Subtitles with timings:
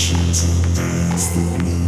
[0.00, 1.79] Patience and dance me.